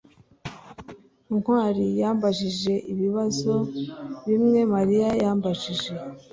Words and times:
ntwali 1.37 1.85
yambajije 2.01 2.73
ibibazo 2.91 3.55
bimwe 4.27 4.59
mariya 4.73 5.09
yambajije 5.23 5.89